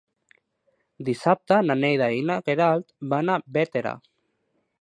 [1.09, 3.97] Dissabte na Neida i na Queralt van a Bétera.